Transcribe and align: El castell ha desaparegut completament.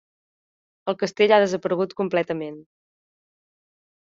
El 0.93 0.97
castell 1.03 1.33
ha 1.37 1.39
desaparegut 1.43 1.93
completament. 2.01 2.59